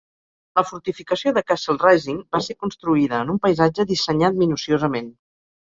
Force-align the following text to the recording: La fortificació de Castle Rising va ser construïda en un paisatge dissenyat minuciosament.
La 0.59 0.61
fortificació 0.69 1.33
de 1.35 1.43
Castle 1.51 1.75
Rising 1.83 2.17
va 2.37 2.41
ser 2.47 2.57
construïda 2.65 3.21
en 3.27 3.35
un 3.37 3.39
paisatge 3.47 3.89
dissenyat 3.95 4.43
minuciosament. 4.43 5.17